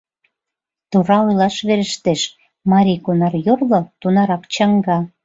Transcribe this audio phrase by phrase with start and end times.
[0.89, 2.21] Тура ойлаш верештеш:
[2.71, 4.99] марий кунар йорло, тунарак чаҥга.